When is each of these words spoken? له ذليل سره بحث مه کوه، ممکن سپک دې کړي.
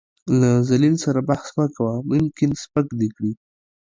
له 0.39 0.49
ذليل 0.69 0.95
سره 1.05 1.19
بحث 1.29 1.47
مه 1.57 1.65
کوه، 1.75 1.93
ممکن 2.11 2.49
سپک 2.61 2.87
دې 2.99 3.09
کړي. 3.15 3.31